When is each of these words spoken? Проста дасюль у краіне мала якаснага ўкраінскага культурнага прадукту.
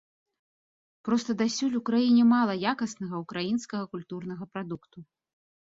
Проста 1.09 1.35
дасюль 1.43 1.77
у 1.81 1.83
краіне 1.89 2.23
мала 2.33 2.53
якаснага 2.73 3.15
ўкраінскага 3.27 3.83
культурнага 3.95 4.43
прадукту. 4.57 5.11